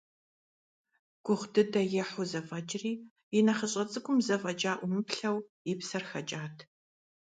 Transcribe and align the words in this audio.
Гугъу 1.25 1.47
дыдэ 1.53 1.81
ехьу 2.01 2.25
зэфӀэкӀри, 2.31 2.91
и 3.37 3.39
нэхъыщӀэ 3.45 3.83
цӀыкӀум 3.91 4.17
зэ 4.25 4.35
фӀэкӀа 4.41 4.73
Ӏумыплъэу 4.79 5.37
и 5.71 5.73
псэр 5.79 6.03
хэкӀат. 6.09 6.57